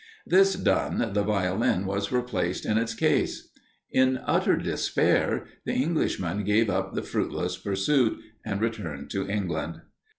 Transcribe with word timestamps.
This 0.25 0.55
done, 0.55 1.13
the 1.13 1.21
Violin 1.21 1.85
was 1.85 2.11
replaced 2.11 2.65
in 2.65 2.79
its 2.79 2.95
case. 2.95 3.49
In 3.91 4.17
utter 4.25 4.57
despair, 4.57 5.45
the 5.63 5.73
Englishman 5.73 6.43
gave 6.43 6.71
up 6.71 6.95
the 6.95 7.03
fruitless 7.03 7.55
pursuit, 7.55 8.17
and 8.43 8.61
returned 8.61 9.11
to 9.11 9.29
England. 9.29 9.81